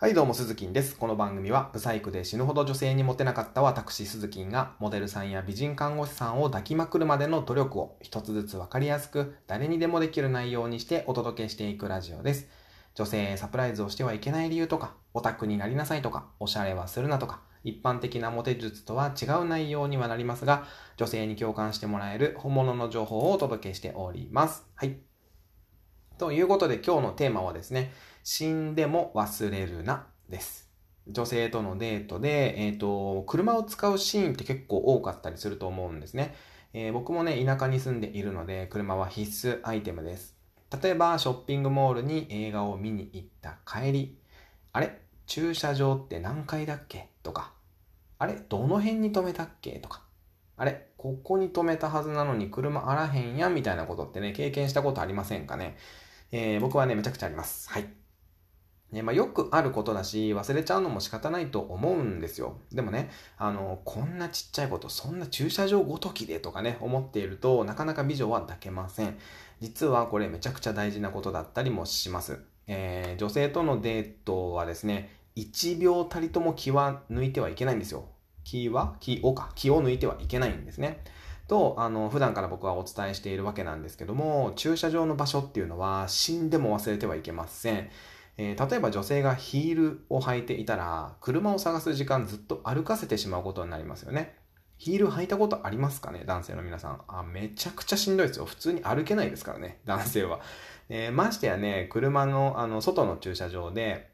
[0.00, 0.96] はいどうも、鈴木です。
[0.96, 12.46] この番組は、ブサイクで死ぬほど女性にモテなかった私、鈴木が、モデルさんや美人看護師さんを抱きまくるまでの努力を一つずつわかりやすく、誰にでもできる内容にしてお届けしていくラジオです。
[12.94, 20.64] 女性へサプライズをしてはいけない理由とか、オタクになりなさいとか、おしゃれはするなとか、一般的なモテ術とは違う内容にはなりますが、
[20.96, 24.64] 女性に共感してもらえる本物の情報をお届けしております。
[24.76, 25.07] はい。
[26.18, 27.92] ということで今日のテーマはですね、
[28.24, 30.68] 死んでも忘れるなです。
[31.06, 36.34] 女性とのデートで、えっ、ー、と、車を使うシーンって結構多かったりすると思うんですね。
[36.72, 40.36] えー、僕もね、田舎に住んでいるので、車は必須アイテムです。
[40.82, 44.18] 例えば、ショッピングモールに映画を見に行った帰り、
[44.72, 45.00] あれ？
[45.26, 47.10] 駐車場って何階だっけ？
[47.22, 47.52] とか、
[48.18, 48.34] あれ？
[48.48, 49.78] どの辺に止めたっけ？
[49.78, 50.02] とか、
[50.56, 50.88] あれ？
[50.98, 53.48] ここに止めたはずなのに車あらへんや？
[53.48, 55.76] みたいなことってね、経験したことありませんかね。
[56.30, 57.70] えー、僕はね、めちゃくちゃあります。
[57.70, 57.88] はい。
[58.92, 62.58] ね、まあ、よくあることだし、忘れちゃうのも仕方ないと思うんですよ。
[62.72, 69.18] でもね、あの、こんなちっちゃいこと、そんな駐車場ごときでとかね、思っていると、なかなか美女は抱けません。
[69.60, 72.40] 実はこれめちゃくちゃ大事なことだったりもします。
[72.66, 78.06] えー、女性とのデートはですね、1秒たりとも気は抜いてはいけないんですよ。
[78.44, 79.52] 気は気をか。
[79.54, 81.04] 気を抜いてはいけないんですね。
[81.48, 87.90] と、あの、普段から僕はお伝えしているわけなんですけども、駐車場の場所っていうのは死んでも忘れてはいけません。
[88.36, 94.36] えー、例えば女性がヒールを履いていたら、車を探す時間ずっと歩かせてしまうことになりますよね。
[94.76, 97.00] ヒール履いたことありますかね男性の皆さん。
[97.08, 98.44] あ、めちゃくちゃしんどいですよ。
[98.44, 100.40] 普通に歩けないですからね、男性は。
[100.88, 104.10] えー、ましてやね、車の、あの、外の駐車場で、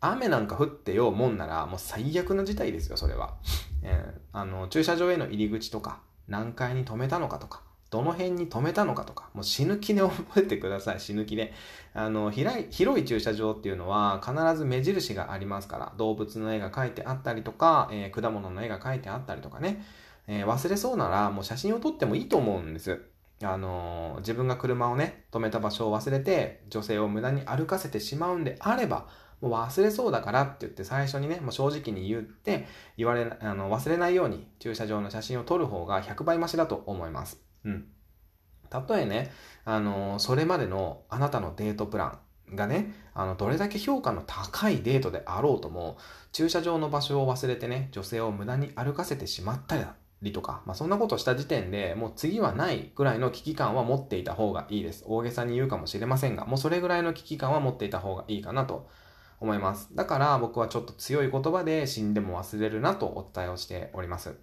[0.00, 3.36] 雨なんか降ってようもんなら、もう最悪の事態ですよ、それは。
[3.82, 11.52] えー、あの、駐車場への入り口とか、何階に止めたのかとか、どの辺に止めたのかとか、もう死ぬ気で覚えてください、死ぬ気で。
[11.94, 19.82] あの、広い、広い駐車場っていうのは必ず目印がありますから、動物の絵が描いてあったりとか、えー、果物の絵が描いてあったりとかね、
[20.26, 23.00] えー、忘れそうならもう写真を撮ってもいいと思うんです。
[23.42, 29.06] あの、自分が車をね、止めた場所を忘れて、女性を無駄に歩かせてしまうんであれば、
[29.40, 32.66] もう忘れそうだからって言って最初にね、もう正直に言って、
[32.96, 37.40] 言われ、あの、忘れないように駐車場の写真を撮る方が100倍増しだと思います。
[37.64, 37.86] うん。
[38.70, 39.30] たとえね、
[39.64, 42.18] あの、それまでのあなたのデートプラ
[42.50, 45.98] ンがね、あの、どれだけ評価の高いデートであろうとも、
[46.32, 55.04] 駐車場の場所を忘れてね、女性を無駄に歩かせてしまったりとか、まあ、そんなことした時点でもう次はないぐらいの危機感は持っていた方がいいです。
[55.06, 58.88] 大げさに言うかもしれませんが、もうそれぐらいの危機感は持っていた方がいいかなと
[59.40, 59.94] 思います。
[59.94, 64.34] だから僕はちょっと強い言葉で死んでも忘れるなとお伝えをしております。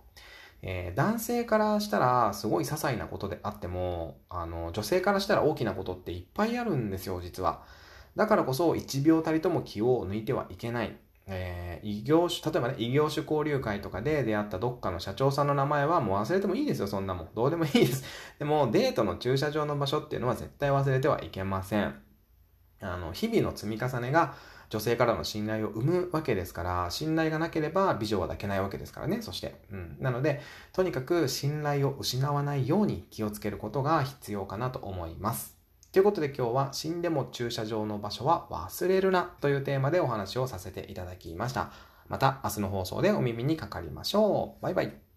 [0.66, 7.64] えー、男性からしたらすごい些細なことであっても、あの、女性からしたら大きなことっていっぱいあるんですよ、実は。
[8.16, 10.98] だからこそ1秒たりとも気を抜いてはいけない。
[11.26, 17.30] えー、異業種、例えばね、異業種交流会とかで出会ったどっかの社長さんの名前はもう忘れてもいいですよ、そんなもん。
[17.34, 18.04] どうでもいいです。
[18.40, 21.96] でも、デートの駐車場の場所っていうのは絶対忘れてはいけません。
[22.82, 24.36] あの、日々の積み重ねが
[24.70, 29.56] 女性からの信頼を生むわけですから、信頼がなければ美女は抱けないわけですからね、そして。
[29.72, 29.98] うん。
[30.00, 30.42] なので、
[30.72, 35.64] とにかく信頼を失わないように気をつけることが必要かなと思います。
[35.94, 41.72] ということで今日は死んでも駐車場の場所は忘れるなというテーマでお話をさせていただきました。
[42.10, 44.64] また明日の放送でお耳にかかりましょう。
[44.64, 45.13] バイバイ。